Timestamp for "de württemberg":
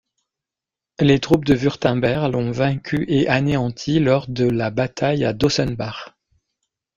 1.45-2.31